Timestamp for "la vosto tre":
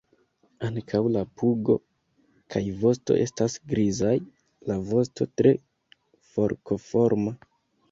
4.73-5.55